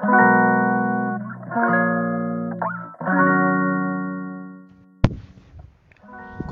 [0.00, 0.06] こ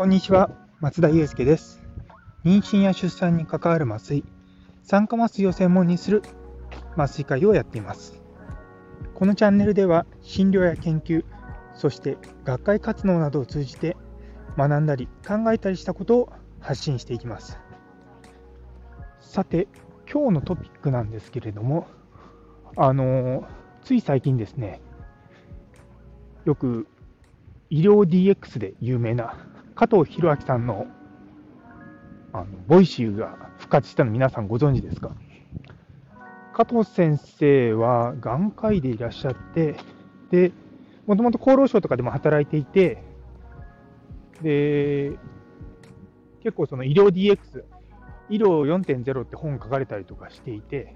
[0.05, 1.83] んにちは、松田祐介です。
[2.45, 4.23] 妊娠や出産に関わる麻酔、
[4.83, 6.21] 酸化麻酔を専門にする
[6.95, 8.21] 麻酔会をやっています。
[9.15, 11.25] このチャンネルでは診療や研究、
[11.75, 13.97] そして学会活動などを通じて
[14.59, 16.31] 学んだり考えたりしたことを
[16.61, 17.59] 発信していきます。
[19.21, 19.69] さて、
[20.13, 21.87] 今日のトピックなんですけれども、
[22.81, 23.45] あの
[23.83, 24.81] つい最近ですね、
[26.45, 26.87] よく
[27.71, 29.35] 医療 DX で有名な
[29.75, 30.87] 加藤浩晃さんの
[32.33, 35.11] あの Voicy が復活したの皆さんご存知ですか？
[36.53, 39.75] 加藤先生は眼科医でいらっしゃって、
[40.31, 40.53] で、
[41.09, 43.03] もともと厚労省とかでも働いていて、
[44.41, 45.19] で、
[46.45, 47.65] 結構その医療 DX、
[48.31, 50.95] 医療4.0って本書かれたりとかしていて、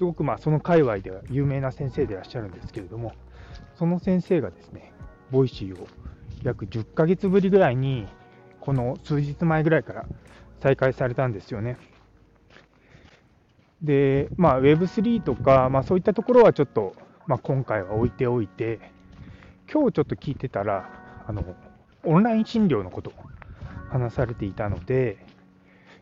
[0.00, 3.12] すごくまあその界隈では有名な先生でいらっしゃるんですけれども、
[3.74, 4.94] その先生がですね、
[5.30, 5.86] Voicy を
[6.42, 8.06] 約10ヶ月ぶりぐらいに、
[8.60, 10.06] この数日前ぐらいから
[10.62, 11.76] 再開されたんですよね。
[13.82, 16.94] で、まあ、Web3 とか、まあ、そういったところはちょっと、
[17.26, 18.80] まあ、今回は置いておいて、
[19.70, 20.88] 今日ちょっと聞いてたら、
[21.26, 21.44] あの
[22.04, 23.12] オンライン診療のこと
[23.90, 25.18] 話されていたので、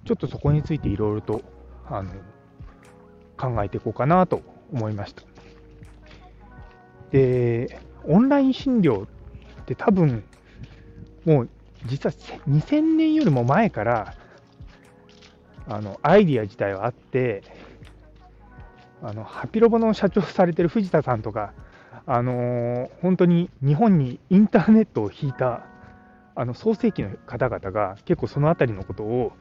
[0.05, 1.43] ちょっとそこについていろいろと
[1.89, 2.13] あの
[3.39, 5.23] 考えていこうかなと思いました。
[7.11, 9.09] で、オンライン診療っ
[9.65, 10.25] て多分、
[11.25, 11.49] もう
[11.87, 12.13] 実は
[12.49, 14.15] 2000年よりも前から、
[15.67, 17.43] あのアイディア自体はあって、
[19.03, 21.53] あのハピロボの社長されてる藤田さんとか、
[22.07, 25.67] あのー本当に日本にインターネットを引いた
[26.35, 29.33] あの創世記の方々が結構そのあたりのことを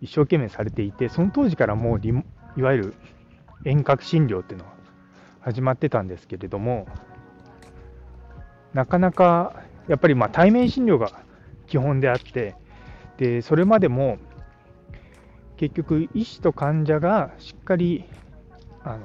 [0.00, 2.12] 一生懸命されていて、その当時からもうリ
[2.58, 2.94] いわゆる
[3.64, 4.72] 遠隔診療っていうのは
[5.40, 6.86] 始まってたんですけれども、
[8.74, 11.12] なかなかやっぱりま対面診療が
[11.68, 12.56] 基本であって、
[13.16, 14.18] でそれまでも
[15.56, 18.04] 結局、医師と患者がしっかり
[18.84, 19.00] あの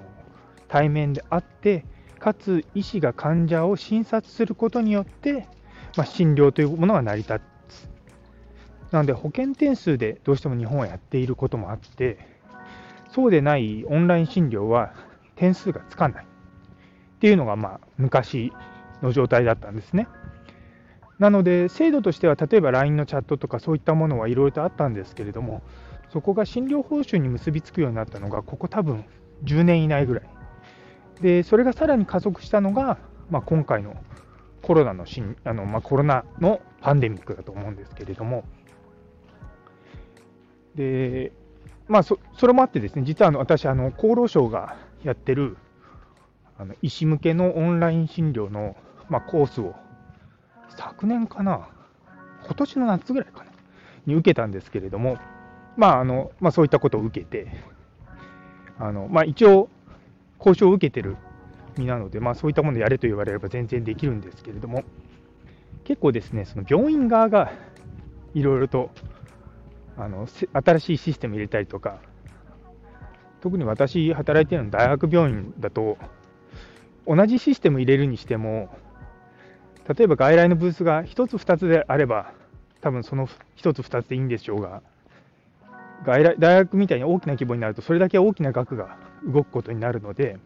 [0.67, 1.83] 対面であって、
[2.19, 5.47] かつ医師が患者を診察することによって、
[5.97, 7.89] まあ、診療というものが成り立つ。
[8.91, 12.32] なので、保険点数でどうしても日本はやっていることもあって、
[13.13, 14.93] そうでないオンライン診療は
[15.35, 16.27] 点数がつかないっ
[17.19, 18.51] ていうのが、まあ、昔
[19.01, 20.07] の状態だったんですね。
[21.19, 25.61] なので、制度としては、例えば LINE のチャットとかそういったものはいろいろとあったんですけれども、
[26.09, 29.05] そこが診療報酬に結びつくようになったのが、ここ多分
[29.43, 30.23] 10年以内ぐらい。
[31.21, 32.97] で、それがさらに加速したのが、
[33.29, 33.95] まあ、今回の
[34.63, 38.43] コロナのしんあの、まあ、コロナのパンデミックだと思うんですけれども、
[40.75, 41.31] で、
[41.87, 45.57] まあそ、それもあってですね、実はあの私、あの厚労省がやってる
[46.57, 48.75] あの医師向けのオンライン診療の、
[49.09, 49.75] まあ、コースを
[50.69, 51.67] 昨年かな、
[52.45, 53.51] 今年の夏ぐらいかな、
[54.05, 55.17] に受けたんですけれども、
[55.75, 57.51] まああのまあ、そういったことを受けて、
[58.79, 59.69] あのまあ、一応、
[60.39, 61.15] 交渉を受けてる
[61.77, 64.83] 身なので、まあ、そういったものやれと言われれば全然できるんですけれども、
[65.83, 67.51] 結構ですね、その病院側が
[68.33, 68.91] いろいろと
[69.97, 71.99] あの新しいシステム入れたりとか、
[73.41, 75.97] 特に私、働いてるの大学病院だと、
[77.05, 78.69] 同じシステム入れるにしても、
[79.97, 82.31] 例えば外来のブースが1つ、2つであれば、
[82.81, 83.27] 多分その
[83.57, 84.81] 1つ、2つでいいんでしょうが、
[86.05, 90.39] 外来大学みたいに大きな規模になると、それだけ大きな額が動くことになるので、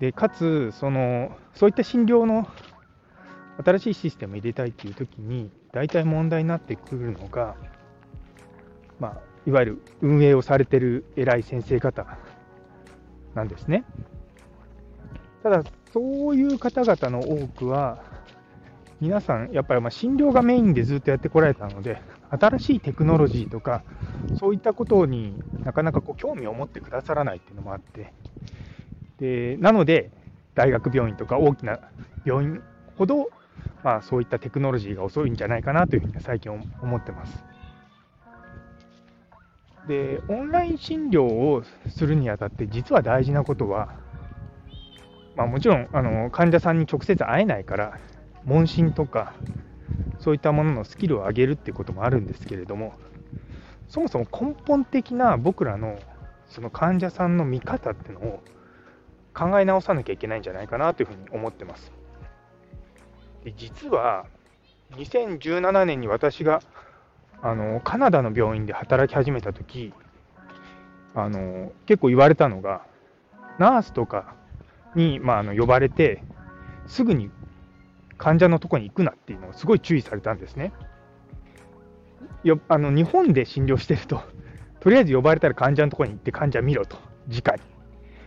[0.00, 2.48] でかつその、そういった診療の
[3.64, 7.54] 新しいシステムを入れたいというときに、大体問題になってくるのが、
[9.04, 12.06] まあ、いわゆる運営をされてる偉い先生方
[13.34, 13.84] なんですね。
[15.42, 18.02] ただ、そういう方々の多くは、
[19.02, 22.00] 皆さん、やっぱりま診療がメインでずっとやってこられたので、
[22.30, 23.84] 新しいテクノロジーとか、
[24.32, 28.14] そういったことになかなかこう興味を持ってくださらないっていうのもあって、
[29.18, 30.12] でなので、
[30.54, 31.78] 大学病院とか大きな
[32.24, 32.62] 病院
[32.96, 33.28] ほど、
[33.82, 36.50] まあ、そういったテクノロジーが遅いんじゃないかなというふうに最近
[36.80, 37.53] 思ってます。
[39.86, 43.94] で、オンライン診療をするにあたって、実は大事なことは、
[45.36, 47.98] まあ、もちろんあの患者さんに直接会えないから、
[48.44, 49.34] 問診とか、
[50.18, 52.94] そういったもののスキルを上げるっていうこともあるんですけれども、
[53.88, 55.98] そもそも根本的な僕らの
[56.46, 58.42] その患者さんの見方っていうのを
[59.34, 61.92] 考え直さなきゃいけないんじゃないかなというふうに思ってます。
[63.44, 64.26] で実は、
[64.92, 66.62] 2017年に私が
[67.44, 69.92] あのカナダの病院で働き始めたとき、
[71.14, 72.86] あの結構言われたのが、
[73.58, 74.34] ナースとか
[74.94, 76.24] に、まあ、あの呼ばれて、
[76.86, 77.30] すぐに
[78.16, 80.72] 患者のとこに行くなっていうのをすごい注意されたんですね。
[82.44, 84.22] よあの日本で診療してると、
[84.80, 86.96] とりあえず呼ばれたら患者のとこに行って患者見ろと、
[87.28, 87.62] 直に。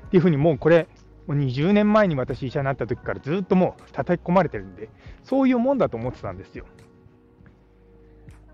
[0.05, 0.87] っていうふうに、もうこれ、
[1.25, 4.89] もう20年前に私医者になった時からずっともう叩き込まれてるんで、
[5.23, 6.65] そういうもんだと思ってたんですよ。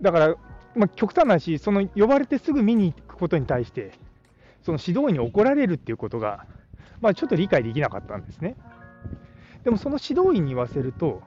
[0.02, 0.36] だから、
[0.76, 3.92] まあ、極端な話、その呼ばれてすぐ見に行くことに対して、
[4.62, 6.46] その指導員に怒られるっていうことが、
[7.02, 8.56] まあ、ちょっと理解できなかったんですね。
[9.64, 11.22] でもその指導員に言わせると、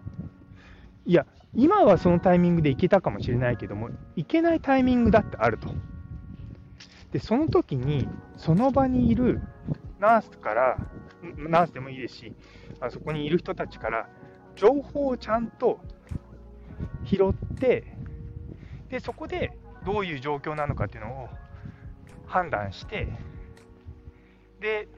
[1.05, 5.69] いや、今はそのタイミングで行けたかもしれないけども、行けないタイミングだってあると。
[7.13, 9.41] で、その時に、その場にいる
[9.99, 10.79] ナースから、
[11.37, 12.33] ナースでもいいですし、
[12.81, 14.09] あそこにいる人たちから、
[14.55, 15.81] 情報をちゃんと
[17.05, 17.96] 拾って、
[18.91, 19.53] で、そこで
[19.85, 21.29] どういう状況なのかっていうのを
[22.27, 23.09] 判断して、
[24.61, 24.89] で、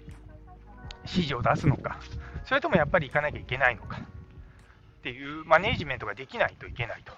[1.05, 1.99] 指示を出すのか、
[2.45, 7.13] それともやっぱり行かなきゃいけないのかっていうマネージメントができないといけないと。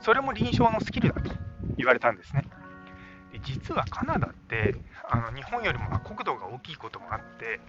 [0.00, 1.30] それも臨床のスキルだと
[1.76, 2.44] 言われたんですね。
[3.32, 4.74] で実はカナダって
[5.08, 7.60] あの日本よりも国土が大きいこともあって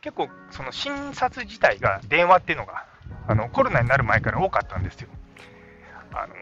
[0.00, 2.86] 結構その診察自体が電話っていうのが
[3.28, 5.08] あのコロナになる前から多かったんですよ。
[6.12, 6.34] あの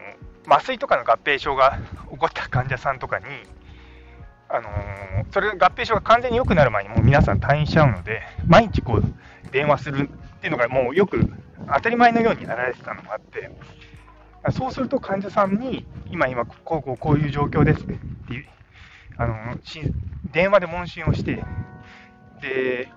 [0.47, 1.79] 麻酔とかの合併症が
[2.11, 3.25] 起こった患者さんとかに、
[4.49, 11.29] あのー、それ合併症が完全に良くなる前にもう皆さん退院しちゃうので、毎日こう電話するっていうのがもうよく
[11.75, 13.51] 当たり前のようにやられてたのがあって、
[14.53, 18.47] そうすると患者さんに、今、今、こうこうこういう状況ですっていう、
[19.17, 19.35] あの
[20.33, 21.43] 電話で問診をして、
[22.43, 22.89] で、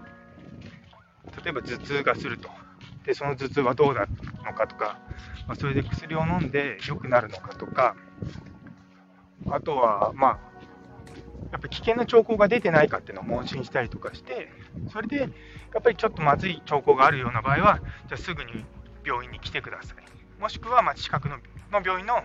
[1.43, 2.56] 例えば頭痛がすると。
[3.07, 4.05] で、その頭痛はどうな
[4.45, 4.99] のかとか、
[5.47, 7.95] まあ、それで薬を飲んで良くなるのかとか、
[9.49, 10.39] あとは、まあ、
[11.53, 14.51] やっぱ危険な兆候が出てないかっていうのを問診したりとかして、
[14.91, 15.25] それでや
[15.79, 18.65] っぱりちょっとまずい兆候があるような場合は、じゃあすぐに
[19.05, 20.41] 病院に来てください。
[20.41, 21.37] もしくはま近くの
[21.71, 22.21] の病院の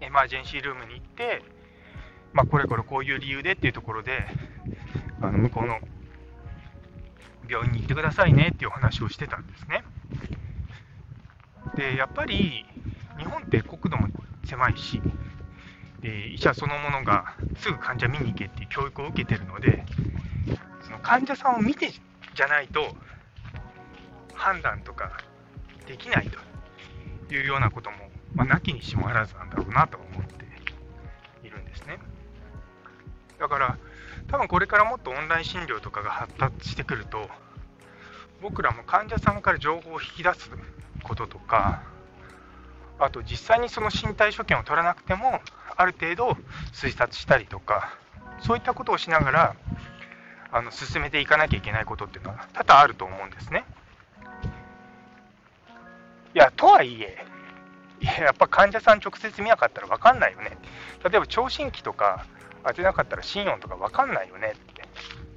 [0.00, 1.42] エマージェンシールームに行って、
[2.32, 4.26] まあ、これこれこういう理由でっていうところで、
[5.20, 5.78] あの向こうの
[7.50, 9.84] 病院に行ってくださいねっていう話をしてたんですね。
[11.76, 12.64] で、やっぱり
[13.18, 14.08] 日本って国土も
[14.44, 15.02] 狭いし、
[16.00, 19.84] で医者そのものがすぐ患者見に行けっていう教育を受けてるので、
[20.82, 22.94] その患者さんを見てじゃないと
[24.34, 25.18] 判断とか
[25.86, 26.30] できない
[27.28, 27.96] というようなことも、
[28.34, 30.46] まあ、なきにしもあらずなんだろうなと思って
[31.46, 31.98] いるんですね。
[33.38, 33.78] だから
[34.28, 37.28] 多分これからもっとオンライン診療とかが発達してくると
[38.42, 40.50] 僕らも患者さんから情報を引き出す
[41.02, 41.82] こととか
[42.98, 45.40] あと実際にその身体所見を取らなくても
[45.76, 46.36] ある程度
[46.72, 47.96] 推察したりとか
[48.40, 49.56] そういったことをしながら
[50.52, 53.64] あの進めていかなきゃいけないことっていうのは多々あると思うんですね。
[56.34, 57.24] いやとはいえ
[58.00, 60.56] やっぱ患者さん直接見なかったら分かんないよね。
[61.04, 62.26] 例えば聴診器とか
[62.64, 64.82] 当てなかったら心音とか分かんないよねって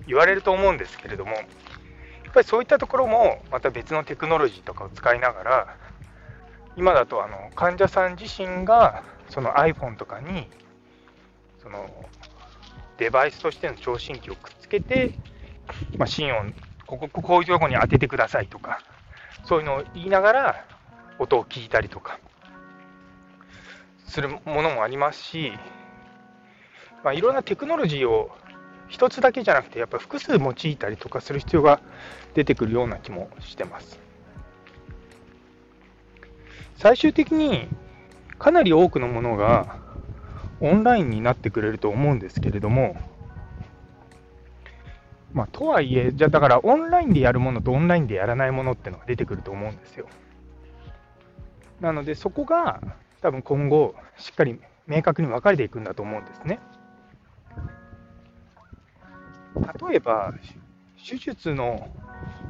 [0.07, 5.77] 言われると思うんですけれども、やっぱりそういったところもまた別のテクノロジーとかを使いながら、
[6.75, 10.47] 今だとあの患者さん自身がその iPhone とかに
[11.61, 11.89] その
[12.97, 15.13] デバイスとしての聴診器をくっつけて、
[15.97, 16.53] まあ、心音
[16.85, 18.81] こここういうとこに当ててくださいとか
[19.45, 20.65] そういうのを言いながら
[21.19, 22.19] 音を聞いたりとか
[24.05, 25.53] するものもありますし
[27.03, 28.31] まあ、いろんなテクノロジーを
[28.87, 31.81] 一つだけじゃなくてやっぱ複数用いたりとかする必要が
[32.33, 33.99] 出てくるような気もしてます。
[36.75, 37.67] 最終的に
[38.39, 39.77] かなり多くのものが
[40.59, 42.95] オンラインになってくれると思うんですけれども、
[45.33, 50.07] まあ、とはいえ、じゃだからオンラインでやるものとオンラインでやらないものってのが出てくると思うんですよ。
[51.81, 52.81] なので、そこが
[53.21, 56.59] 多分今後、しっかり明確に分かれていくんだと思うんですね。
[59.89, 60.33] 例えば、
[60.97, 61.89] 手術の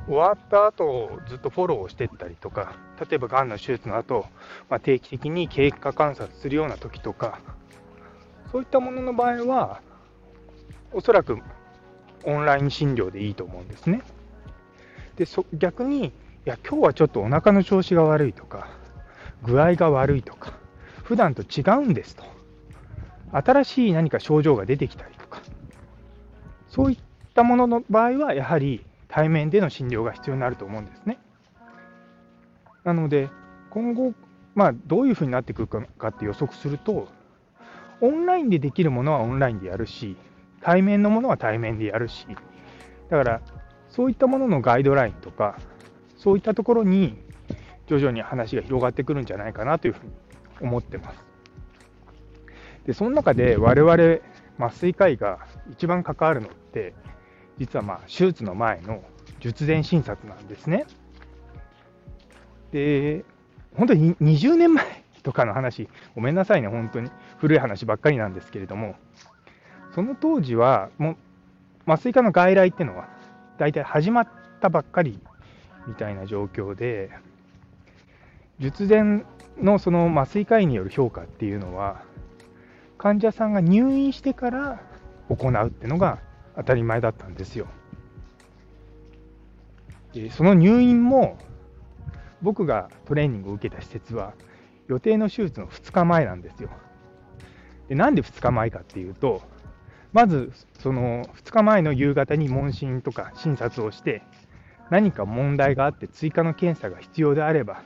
[0.08, 2.76] 終わった後ずっとフォローをしていったりとか、
[3.10, 4.26] 例えばがんの手術の後、
[4.70, 7.40] まあ、定期的に経過観察するような時とか、
[8.52, 9.82] そういったものの場合は、
[10.92, 11.40] おそらく
[12.26, 14.02] オンライン診療でいいと思うんですね。
[15.16, 16.12] でそ逆に、い
[16.46, 18.68] や、今日はちょっとお腹の調子が悪いとか、
[19.44, 20.54] 具合が悪いとか、
[21.04, 22.24] 普段と違うんですと。
[23.32, 25.16] 新しい何か症状が出てきたり、
[26.74, 26.98] そういっ
[27.36, 31.20] たものの場合は、やはり対面での診療が必要になると思うんですね。
[32.84, 33.30] なので、
[33.70, 34.14] 今後、
[34.56, 37.10] まあ、どういうふうになってくるかって予測すると、
[38.02, 40.18] オンラインでできるものはオンラインでやるし、
[40.62, 42.26] 対面のものは対面でやるし、
[43.12, 43.42] だから、
[43.90, 45.60] そういったもののガイドラインとか、
[46.18, 47.16] そういったところに
[47.86, 50.12] 徐々に話が広がってくるんじゃないかなというふうに
[50.62, 51.24] 思ってます。
[52.88, 54.22] で、その中で我々
[54.58, 56.94] 麻酔科医が一番関わるのって、
[57.58, 59.04] 実はまあ手術の前の
[59.40, 60.86] 術前診察なんですね。
[62.72, 63.24] で、
[63.76, 68.96] 本当に20年前とかの話、ごめんなさいね、本当に古い話ばっかりなんですけれども、
[69.94, 71.18] その当時は、もう
[71.92, 73.08] 麻酔科の外来っていうのは、
[73.58, 74.28] 大体始まっ
[74.60, 75.20] たばっかり
[75.88, 77.12] みたいな状況で、
[78.60, 79.26] 術前
[79.62, 82.02] のその麻酔科医による評価っていうのは、
[82.98, 84.82] 患者さんが入院してから
[85.36, 86.20] 行うっていうのが
[86.56, 87.68] 当たり前だったんですよ。
[90.14, 91.38] でその入院も
[92.42, 94.34] 僕がトレーニングを受けた施設は
[94.88, 96.70] 予定の手術の2日前なんですよ。
[97.88, 99.42] でなんで2日前かっていうと、
[100.12, 104.22] まずその2日前の夕方に問診とか診察をして、
[104.90, 107.84] 何か問題があって追加の検査が必要であれば、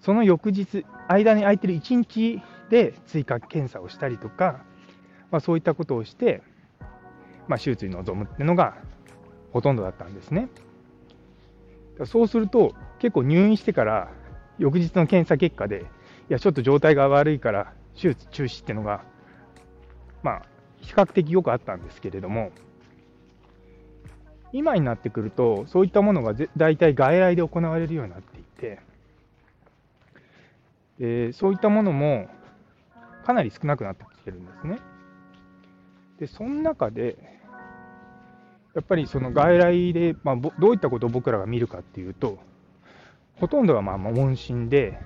[0.00, 4.64] その翌日、間に空いてる1日で追加検査をしたりとか、
[5.30, 6.42] まあ、そういったことをして、
[7.48, 8.76] まあ、手術に臨むってのが
[9.52, 10.48] ほとんどだったんですね。
[12.04, 14.08] そうすると、結構入院してから
[14.58, 15.82] 翌日の検査結果で、
[16.28, 19.02] いや、ちょっと状態が悪いから手術中止っていうのが、
[20.22, 20.42] まあ、
[20.80, 22.52] 比較的よくあったんですけれども、
[24.52, 28.80] 今になってくると、そういったものが大体外来で行われるようになっていて、
[30.98, 32.28] でそういったものも
[33.24, 34.78] かなり少なくなってきてるんですね。
[36.20, 37.16] で、その中で、
[38.74, 42.38] やっぱりその外来で、まあ、どういったことを僕らが見るかっていうと、
[43.36, 45.00] ほとんどがまあ問診で、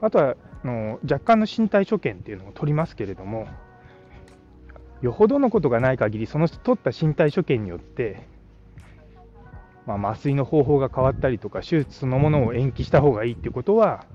[0.00, 3.46] あとはの若干の身体所見っていうのを取りますけれども、
[5.02, 8.26] よほどのことがない限り、その取った身体所見によって、
[9.86, 14.06] まあ、麻酔の方法が変わったりとか、手術そのものを延期した方がいいっていうことは、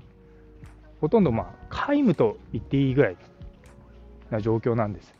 [1.00, 3.16] ほとんどまあ皆無と言っていいぐらい
[4.30, 5.17] な状況なんです。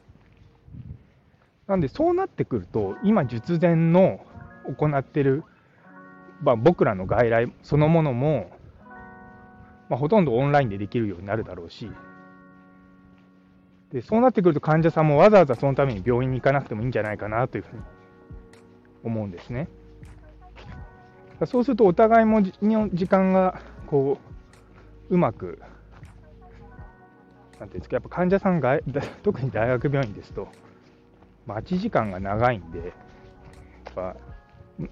[1.68, 4.20] なんで、そうなってくると、今、術前の
[4.76, 5.44] 行ってる、
[6.42, 8.50] まあ、僕らの外来そのものも、
[9.88, 11.90] まあ、ほとんどオンラインでできるようになるだろうし、
[13.92, 17.82] でそうなってくると患者さんもわざわざそのために病院に行かなくてもいいんじゃないかなというふうに
[19.02, 19.68] 思うんですね。
[21.46, 24.18] そうするとお互いも時間がこ
[25.10, 25.58] ううまく、
[27.58, 28.78] なんていうんですか、やっぱ患者さんが、
[29.22, 30.48] 特に大学病院ですと、
[31.48, 32.90] 待ち時間が長いんで、やっ
[33.94, 34.16] ぱ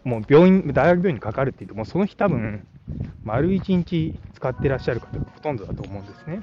[0.05, 2.67] もう病院、大学病院にかかるって言っても、その日多分、
[3.25, 6.41] 丸1日使ってらっしゃる方がほとんどだと思うんですね。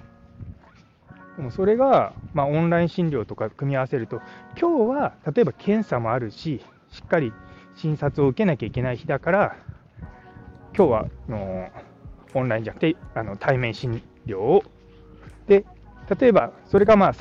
[1.36, 4.22] でもそれが、まあ、オンライン診療とか組み合わせると、
[4.60, 7.34] 今日は例えば検査もあるし、しっかり
[7.76, 9.56] 診察を受けなきゃいけない日だから、
[10.78, 11.70] 今日はあの
[12.36, 14.64] オンラインじゃなくてあの対面診療を、
[15.48, 15.66] で
[16.20, 17.14] 例えばそれがまあ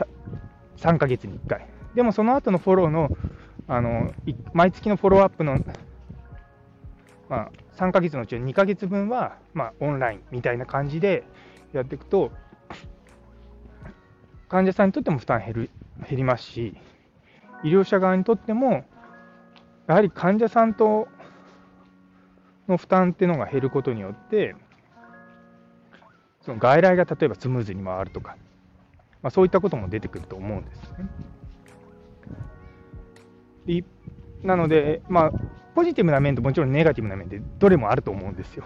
[0.77, 3.13] 3ヶ月に1回、でもその後のフォローの
[3.69, 4.13] あの
[4.53, 5.61] 毎月のフォローアップの、
[7.29, 11.25] まあ、3ヶ月のうち2ヶ月分は、まあ、オンラインみたいな感じで
[11.73, 12.33] やっていくと、
[14.49, 15.71] 患者さんにとっても負担減る
[16.09, 16.77] 減りますし、
[17.63, 18.85] 医療者側にとっても、
[19.87, 21.09] やはり患者さんと
[22.69, 24.55] の負担っていうのが減ることによって、
[26.41, 28.37] その外来が例えばスムーズに回るとか、
[29.23, 31.09] まあ、そういったことも出てくると思うんですね。
[34.43, 35.33] なので、まあ、
[35.75, 38.65] ポジティブな面ともちろんネガティブな面でどれもあると思うんですよ。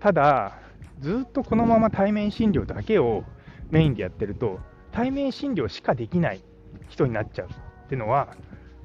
[0.00, 0.58] ただ、
[1.00, 3.24] ずっとこのまま対面診療だけを
[3.70, 4.60] メインでやってると、
[4.92, 6.42] 対面診療しかできない
[6.88, 8.36] 人になっちゃうっていうのは、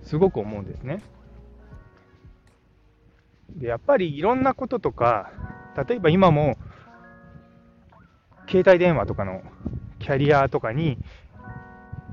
[0.03, 1.01] すごく思うんですね。
[3.55, 5.31] でやっぱりいろんなこととか、
[5.87, 6.57] 例えば今も、
[8.47, 9.41] 携帯電話とかの
[9.99, 10.99] キャリアとかに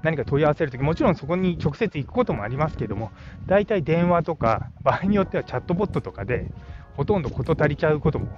[0.02, 3.12] 何か問い合わせるとき、もちろんそこに直接行くこともありますけども、
[3.46, 6.50] 大体電話とか、場合によってはチャットボットとかで、
[6.94, 8.28] ほとんど事足りちゃうことも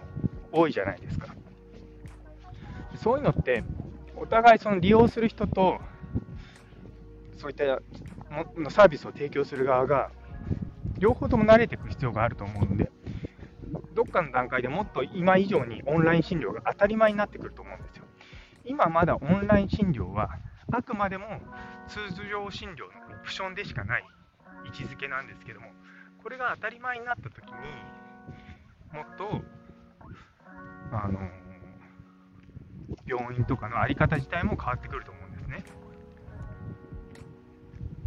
[0.51, 1.35] 多いじゃないですか。
[2.97, 3.65] そういうのって、
[4.17, 5.81] お互いその利用する人と、
[7.37, 7.65] そういった
[8.71, 10.11] サービスを提供する側が、
[10.99, 12.91] 両方とも慣れていく必要があると思うので、
[13.95, 18.05] どっかの段階でもっと今以上にオンライン診療が当たり前になってくると思うんですよ。
[18.65, 20.31] 今まだオンライン診療は、
[20.73, 21.27] あくまでも
[21.87, 22.01] 通
[22.31, 24.05] 常診療のオプションでしかない
[24.65, 25.67] 位置づけなんですけども、
[26.23, 27.53] これが当たり前になったときに、
[28.93, 29.43] もっと、
[30.93, 31.21] あの
[33.07, 35.65] 病院とかの在り方自体も変わってくると思うんですね。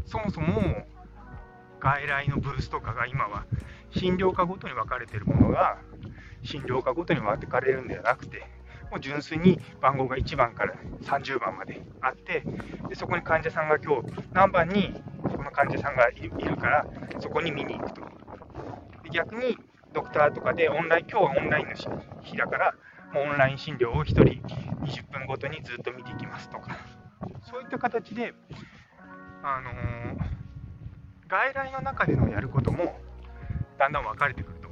[0.06, 0.88] そもそも
[1.80, 3.46] 外来のブースとかが今は
[3.92, 5.78] 診療科ごとに分かれているものが、
[6.42, 8.44] 診療科ごとに分かれるんではなくて、
[8.92, 10.74] もう純粋に番号が1番から
[11.04, 12.44] 30番まであって、
[12.90, 16.86] でそこに患者さんが今日何番にこの患者さんがいるから、
[17.20, 18.02] そこに見に行くと。
[19.04, 19.58] で逆に
[19.94, 21.74] ドクターとかでオンライン、今日はオンラインの
[22.22, 22.76] 日だから、
[23.14, 24.24] もうオンライン診療を1人
[24.84, 26.78] 20分ごとにずっと見ていきますとか、
[27.50, 28.34] そういった形で、
[29.44, 30.18] あのー、
[31.28, 33.00] 外来の中でのやることも
[33.78, 34.65] だんだん分かれてくる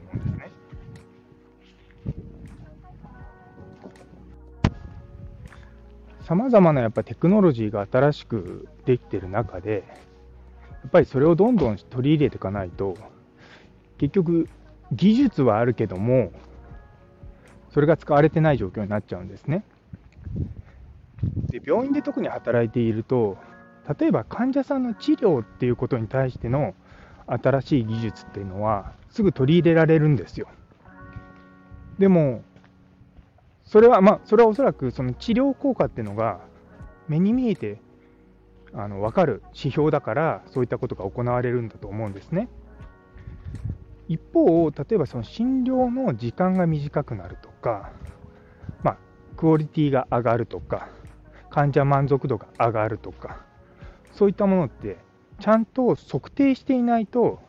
[6.23, 9.83] さまざまなやっぱテクノロジーが新しくできてる中で、
[10.83, 12.97] やっぱりそれをどんどん取り入れていかないと、
[13.97, 14.49] 結局、
[14.91, 16.31] 技術はあるけども、
[17.71, 19.65] それが使われてない状況になっちゃうんですね。
[21.51, 23.37] で病院で特に働いていると、
[23.99, 26.73] 例えば患者さんの治療っていうことに対しての
[27.27, 30.47] 新しい技術っていうのは、すぐ取り入れられるんですよ。
[31.99, 32.43] でも、
[33.63, 36.41] それは、まあ、それはおそらくその治療効果っていうのが
[37.07, 37.81] 目に見えて
[38.73, 42.49] あの分かる指標だから、そういったことが行われるんだと思うんですね。
[44.07, 47.91] 一方、例えばその診療の時間が短くなるとか、
[48.83, 48.97] まあ、
[49.37, 50.89] クオリティが上がるとか、
[51.49, 53.45] 患者満足度が上がるとか、
[54.11, 54.97] そういったものって
[55.39, 57.39] ちゃんと測定していないと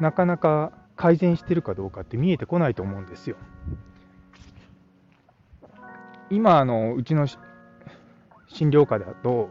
[0.00, 3.36] なかなか改善してるかどうかって見えてこないと思うんですよ。
[6.30, 7.26] 今あのうちの
[8.48, 9.50] 診療科だと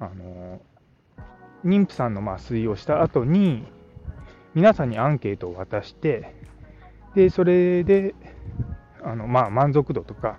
[0.00, 0.60] あの
[1.64, 3.64] 妊婦さんの麻酔をした後に
[4.54, 6.34] 皆さんにアンケートを渡して
[7.14, 8.14] でそれで
[9.02, 10.38] あの、まあ、満足度とか、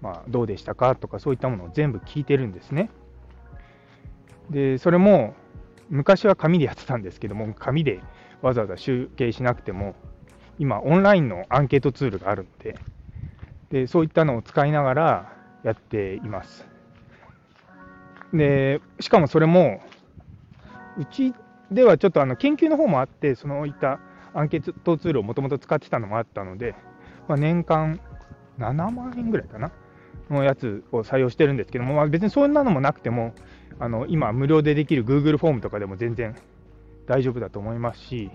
[0.00, 2.90] まあ、どうでしたかとかそういったものを全部聞いてるんですね。
[4.50, 5.34] でそれも
[5.88, 8.00] 昔は紙でやってたんですけども紙で
[8.42, 9.94] わざわざ集計しなくても
[10.58, 12.78] 今オンラインのアンケートツールがあるので
[13.70, 15.32] でそういったのを使いながら
[15.64, 16.66] やっています。
[18.32, 19.80] でしかもそれも
[20.98, 21.34] うち
[21.70, 24.00] ではちょっとあの研究の方もあってそういった
[24.34, 26.74] アンケートツールをもともと使ってたのもあったので、
[27.28, 28.00] まあ、年間
[28.58, 29.72] 7万円ぐらいかな
[30.30, 33.34] のやつを採用してるんですけども、まあ、別にそんなのもなくても
[33.78, 36.34] あの今、無料でできる Google フォームとかでも全然
[37.06, 38.30] 大丈夫だと思いますし、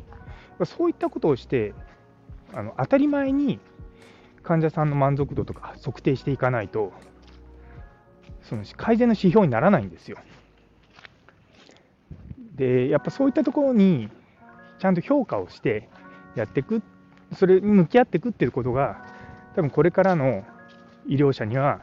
[0.66, 1.74] そういったことをして、
[2.54, 3.60] あの当たり前に
[4.44, 6.92] 患者さんの満足度とか測定していかないと、
[8.42, 10.18] その改善の指標にならないんですよ。
[12.56, 14.10] で、やっぱそういったところに
[14.80, 15.90] ちゃんと評価をして
[16.36, 16.82] やっていく、
[17.34, 19.06] それに向き合っていくっていうことが、
[19.56, 20.44] 多分これからの
[21.08, 21.82] 医療者には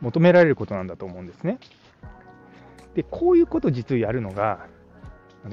[0.00, 1.58] 求められることなんだと思うんですね。
[2.94, 4.66] で、こういうことを実はやるのが、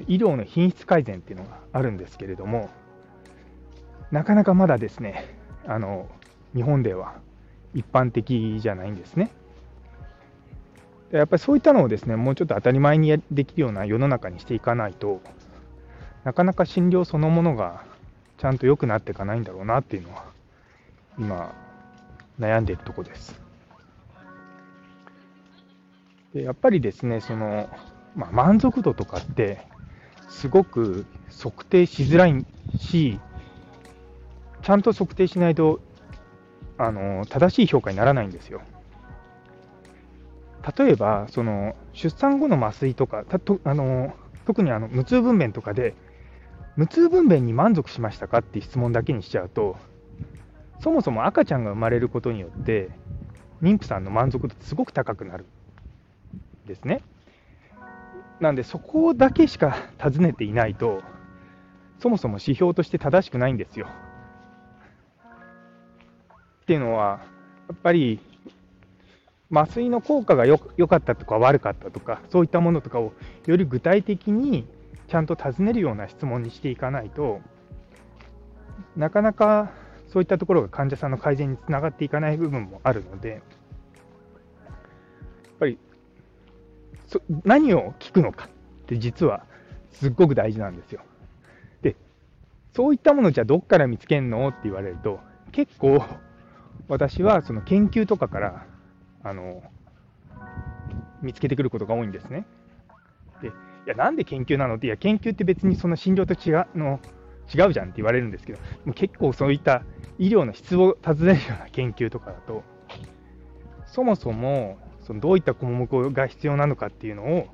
[0.08, 2.70] 医療の品質改善っていうのがあるんですけれども、
[4.12, 5.36] なかなかまだですね、
[5.68, 6.08] あの
[6.54, 7.16] 日本では
[7.74, 9.32] 一般的じゃないんですね。
[11.12, 15.22] やっぱりそういったのをですね、もうちょっと当たり前にできるような世の中にしていかないと、
[16.24, 17.84] なかなか診療そのものが
[18.38, 20.26] ちゃんと良くなっていかないんだろうなっていうのは、
[21.18, 21.54] 今、
[22.40, 23.40] 悩んでいるとこです。
[26.34, 27.70] でやっぱりですね、その、
[28.16, 29.66] まあ、満足度とかって、
[30.28, 32.46] すごく測定しづらい
[32.78, 33.20] し、
[34.66, 35.80] ちゃんと測定しないと、
[36.80, 38.64] あの正しい評価にならないんですよ。
[40.76, 44.16] 例えば、その出産後の麻酔とか、とあの
[44.48, 45.94] 特にあの無痛分娩とかで、
[46.78, 49.78] 無痛分娩に満足しましたかって質問だけにしちゃうと、
[50.80, 52.90] そもそも赤ちゃんが生まれることによって、
[53.62, 55.46] 妊婦さんの満足度ってすごく高くなる
[56.66, 57.04] んですね。
[58.40, 61.04] なんで、そこだけしか尋ねていないと、
[62.00, 63.86] そもそも指標として正しくないんですよ。
[66.66, 67.20] っていうのは、
[67.68, 68.20] やっぱり
[69.52, 73.14] 麻酔の効果が良かったとか悪かったとか、そういったものとかを
[73.46, 74.68] より具体的に
[75.08, 77.40] ちゃんと尋ねるような質問にしていかないと、
[78.98, 79.70] なかなか
[80.08, 83.42] そういったところが患者さんの改善につながっていかない部分もあるので、やっ
[85.60, 85.78] ぱり
[87.44, 88.50] 何を聞くのかっ
[88.88, 89.46] て実は
[89.92, 91.02] すっごく大事なんですよ。
[91.84, 91.96] で、
[92.74, 94.50] そういったものじゃどっから見つけるの？
[94.50, 95.20] って言われると、
[95.52, 96.04] 結構
[96.88, 98.66] 私はその研究とかから
[99.24, 99.64] あの
[101.22, 102.46] 見つけてくることが多いんですね。
[103.42, 103.52] で、い
[103.88, 107.00] や、なんで研究なのって、いや、研究って別にその診療と違うの
[107.54, 109.84] 違うじゃんって言われるんですけど、もう結構そういった
[110.18, 112.64] 医療の質を尋ねるような研究とかだと、
[113.86, 117.48] そもそもそのどういった項目が必要なのかっていうのを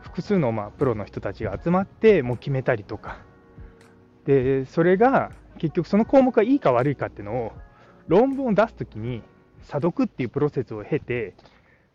[0.00, 3.18] 複数のまあプロの人たちが集まってもう決めたりとか
[4.24, 7.52] で、それが結局その項目がいいか悪いかっていうのを
[8.08, 9.22] 論文を出すときに
[9.62, 11.34] 査読っていうプロセスを経て、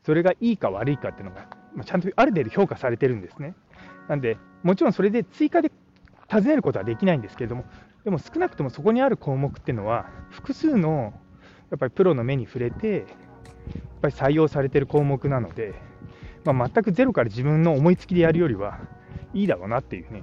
[0.04, 3.56] それがいいか悪いかっていうのが、まちゃんとある程度評価されてるんですね。
[4.08, 5.72] なんで、もちろんそれで追加で
[6.30, 7.66] 尋ねることはできないんですけれども、
[8.04, 11.14] でも少なくともそこにある項目っていうのは、複数の
[11.70, 13.06] やっぱりプロの目に触れて、やっ
[14.02, 15.74] ぱり採用されてる項目なので、
[16.46, 18.80] まあ、全くゼロから自分の思いつきでやるよりは
[19.34, 20.22] いいだろうなっていうね、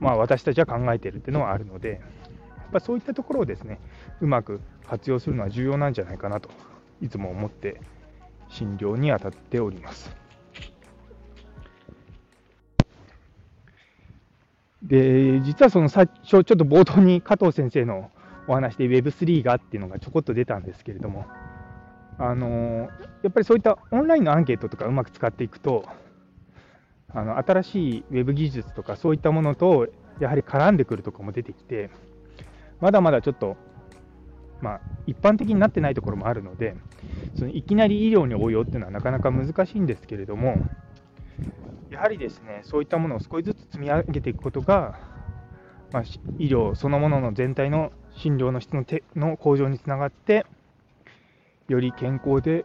[0.00, 2.00] まあ、私たちは考えてるっていうのはあるので、
[2.74, 3.78] やっぱそういったところをですね、
[4.20, 6.50] うまく活用するのは重要なんじゃないかなと、
[7.00, 7.80] いつも思って
[8.48, 10.16] 診療に当たっております。
[14.82, 18.10] で、実はその最初、ちょっと冒頭に加藤先生の
[18.48, 21.26] お話で Web3 がっていうのがちょこっと出たんですけれども、
[22.18, 22.88] あの
[23.22, 25.84] やっぱりそういったオンラインのアンケートとかうまく使っていくと、
[27.12, 29.86] あの新しい Web 技術とかそういったものと
[30.20, 31.90] やはり絡んでくるところも出てきて、
[32.80, 33.56] まだまだちょっと、
[34.60, 36.76] まあ、一般的になってないところもあるので、
[37.34, 40.62] そのいきなり医療に応用っていうのはなかなか難しいんですけれども、
[41.90, 44.98] やはりですね、そういったものを少しずつ積み上げていくことが、
[45.92, 46.02] まあ、
[46.38, 48.84] 医療そのものの全体の診療の質の
[49.14, 50.46] の向上につながって、
[51.68, 52.64] より健康で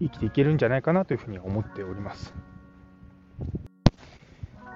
[0.00, 2.34] 生きていけるんじゃないかなというふうに思っております。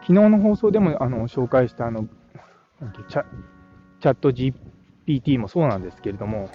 [0.02, 2.06] 昨日の放送でもあの紹介したあの
[4.07, 6.49] チャチャット GPT もそうなんですけれども、やっ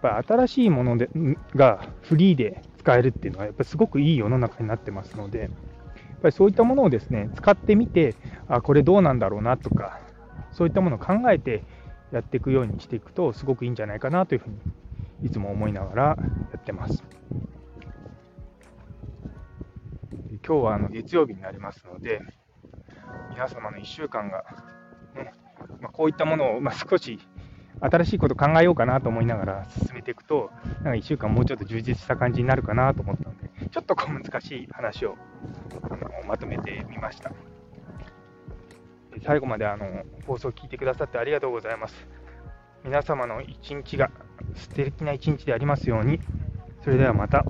[0.00, 1.10] ぱり新しいもので
[1.54, 5.50] がフリーで使えるっていうのは、やっぱりすごくいい世の中になってますので、やっ
[6.22, 8.14] ぱりそういったものをですね使ってみて、
[8.48, 10.00] あこれどうなんだろうなとか、
[10.52, 11.64] そういったものを考えて
[12.12, 14.56] やっていくようにしていくと、すごくいいんじゃないかなというふうに
[15.22, 16.18] いつも思いながらや
[16.56, 17.04] ってます。
[20.46, 22.22] 今日はあの月曜日になりますので、
[23.30, 24.44] 皆様の1週間が、
[25.94, 27.18] こういったものを、まあ、少し
[27.80, 35.16] 新しいこと考えようかなと思いながら進めていくと、なんか1週間もうちょっと充実した感じになるかなと思ったので、ちょっとこう難しい話を
[35.82, 37.32] あのまとめてみました。
[39.22, 39.86] 最後まであの
[40.26, 42.08] 放送を聞いてくださってありがとうございます。
[42.84, 44.10] 皆様の一日が
[44.54, 46.20] 素敵な一日でありますように。
[46.82, 47.44] それではまた。